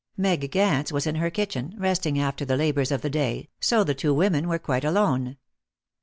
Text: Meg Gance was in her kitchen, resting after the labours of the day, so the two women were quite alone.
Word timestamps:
Meg 0.17 0.49
Gance 0.49 0.91
was 0.91 1.05
in 1.05 1.13
her 1.13 1.29
kitchen, 1.29 1.75
resting 1.77 2.17
after 2.19 2.43
the 2.43 2.57
labours 2.57 2.89
of 2.89 3.03
the 3.03 3.09
day, 3.11 3.49
so 3.59 3.83
the 3.83 3.93
two 3.93 4.15
women 4.15 4.47
were 4.47 4.57
quite 4.57 4.83
alone. 4.83 5.37